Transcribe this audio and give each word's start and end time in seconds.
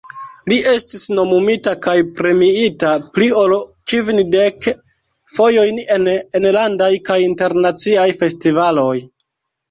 Ŝi 0.51 0.55
estis 0.69 1.03
nomumita 1.17 1.73
kaj 1.87 1.93
premiita 2.19 2.93
pli 3.17 3.27
ol 3.41 3.53
kvindek 3.91 4.69
fojojn 5.35 5.77
en 5.97 6.09
enlandaj 6.39 6.89
kaj 7.11 7.19
internaciaj 7.27 8.07
festivaloj. 8.23 8.95